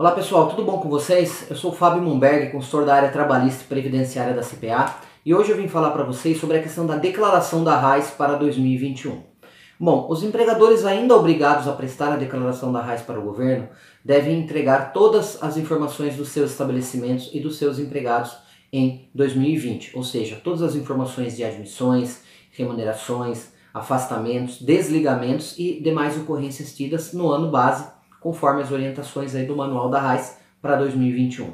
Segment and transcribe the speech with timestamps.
[0.00, 1.44] Olá pessoal, tudo bom com vocês?
[1.50, 4.96] Eu sou o Fábio Mumberg, consultor da área trabalhista e previdenciária da CPA,
[5.26, 8.32] e hoje eu vim falar para vocês sobre a questão da declaração da RAIS para
[8.36, 9.22] 2021.
[9.78, 13.68] Bom, os empregadores ainda obrigados a prestar a declaração da RAIS para o governo
[14.02, 18.34] devem entregar todas as informações dos seus estabelecimentos e dos seus empregados
[18.72, 22.20] em 2020, ou seja, todas as informações de admissões,
[22.52, 29.56] remunerações, afastamentos, desligamentos e demais ocorrências tidas no ano base, conforme as orientações aí do
[29.56, 31.52] manual da RAIS para 2021.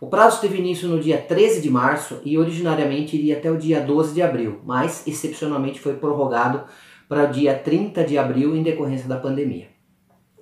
[0.00, 3.80] O prazo teve início no dia 13 de março e originariamente iria até o dia
[3.80, 6.64] 12 de abril, mas excepcionalmente foi prorrogado
[7.08, 9.68] para o dia 30 de abril em decorrência da pandemia.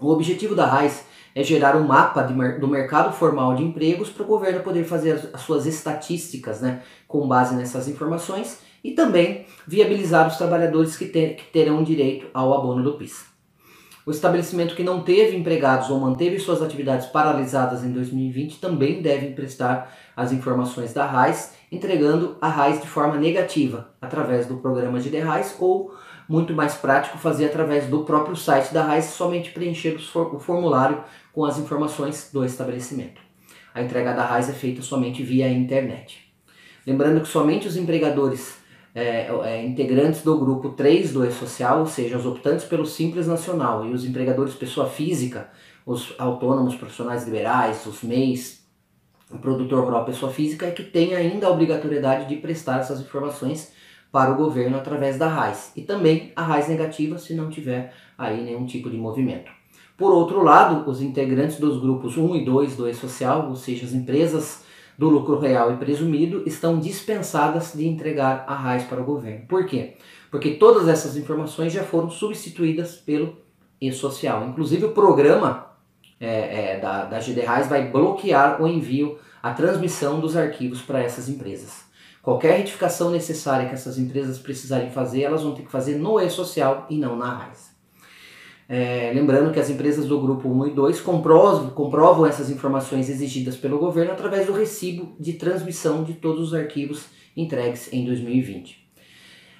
[0.00, 1.04] O objetivo da RAIS
[1.34, 5.12] é gerar um mapa de, do mercado formal de empregos para o governo poder fazer
[5.12, 11.06] as, as suas estatísticas né, com base nessas informações e também viabilizar os trabalhadores que,
[11.06, 13.33] ter, que terão direito ao abono do PIS.
[14.06, 19.30] O estabelecimento que não teve empregados ou manteve suas atividades paralisadas em 2020 também deve
[19.30, 25.08] prestar as informações da RAIS, entregando a RAIS de forma negativa, através do programa de
[25.08, 25.94] DRAIS ou,
[26.28, 31.42] muito mais prático, fazer através do próprio site da RAIS, somente preencher o formulário com
[31.46, 33.22] as informações do estabelecimento.
[33.74, 36.30] A entrega da RAIS é feita somente via internet.
[36.86, 38.58] Lembrando que somente os empregadores
[38.94, 43.84] é, é, integrantes do grupo 3 do E-Social, ou seja, os optantes pelo Simples Nacional
[43.84, 45.50] e os empregadores pessoa física,
[45.84, 48.64] os autônomos profissionais liberais, os MEIs,
[49.30, 53.72] o produtor rural pessoa física, é que tem ainda a obrigatoriedade de prestar essas informações
[54.12, 55.72] para o governo através da RAIS.
[55.74, 59.50] E também a RAIS negativa se não tiver aí nenhum tipo de movimento.
[59.96, 63.92] Por outro lado, os integrantes dos grupos 1 e 2 do E-Social, ou seja, as
[63.92, 64.64] empresas
[64.96, 69.46] do lucro real e presumido estão dispensadas de entregar a RAIS para o governo.
[69.46, 69.94] Por quê?
[70.30, 73.36] Porque todas essas informações já foram substituídas pelo
[73.80, 74.46] e-social.
[74.48, 75.66] Inclusive o programa
[76.20, 81.02] é, é, da, da GD RAIS vai bloquear o envio, a transmissão dos arquivos para
[81.02, 81.84] essas empresas.
[82.22, 86.86] Qualquer retificação necessária que essas empresas precisarem fazer, elas vão ter que fazer no e-social
[86.88, 87.73] e não na RAIS.
[88.68, 93.56] É, lembrando que as empresas do grupo 1 e 2 comprovam, comprovam essas informações exigidas
[93.56, 98.84] pelo governo através do recibo de transmissão de todos os arquivos entregues em 2020.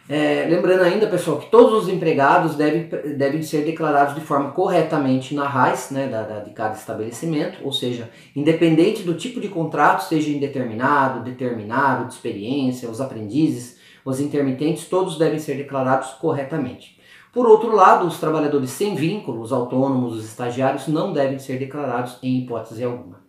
[0.07, 5.35] É, lembrando ainda, pessoal, que todos os empregados devem, devem ser declarados de forma corretamente
[5.35, 10.03] na RAIS, né, da, da, de cada estabelecimento, ou seja, independente do tipo de contrato,
[10.03, 16.99] seja indeterminado, determinado, de experiência, os aprendizes, os intermitentes, todos devem ser declarados corretamente.
[17.35, 22.17] Por outro lado, os trabalhadores sem vínculo, os autônomos, os estagiários, não devem ser declarados
[22.23, 23.25] em hipótese alguma.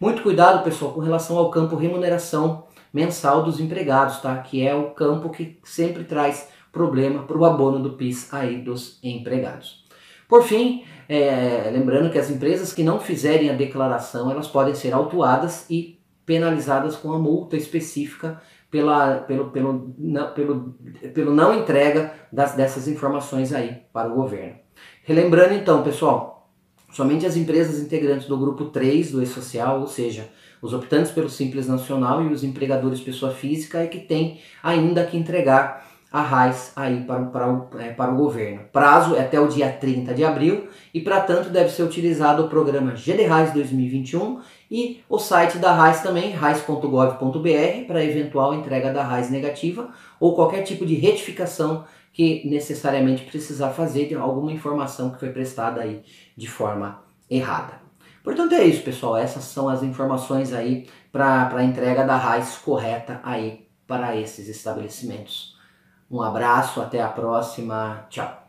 [0.00, 4.36] Muito cuidado, pessoal, com relação ao campo remuneração mensal dos empregados, tá?
[4.38, 8.98] Que é o campo que sempre traz problema para o abono do PIS aí dos
[9.04, 9.84] empregados.
[10.28, 14.92] Por fim, é, lembrando que as empresas que não fizerem a declaração, elas podem ser
[14.92, 18.42] autuadas e penalizadas com a multa específica
[18.74, 20.74] pela, pelo, pelo, não, pelo,
[21.14, 24.56] pelo não entrega das, dessas informações aí para o governo.
[25.04, 26.50] Relembrando então, pessoal,
[26.90, 30.28] somente as empresas integrantes do grupo 3 do E-Social, ou seja,
[30.60, 35.16] os optantes pelo Simples Nacional e os empregadores pessoa física, é que tem ainda que
[35.16, 38.60] entregar a RAIS aí para, para, o, é, para o governo.
[38.72, 42.48] Prazo é até o dia 30 de abril e, para tanto, deve ser utilizado o
[42.48, 49.28] programa GDRAIS 2021 e o site da RAIS também, rais.gov.br, para eventual entrega da RAIS
[49.28, 49.88] negativa
[50.20, 55.80] ou qualquer tipo de retificação que necessariamente precisar fazer de alguma informação que foi prestada
[55.80, 56.00] aí
[56.36, 57.80] de forma errada.
[58.22, 59.16] Portanto é isso, pessoal.
[59.16, 65.54] Essas são as informações aí para a entrega da RAIS correta aí para esses estabelecimentos.
[66.10, 68.06] Um abraço, até a próxima.
[68.10, 68.44] Tchau.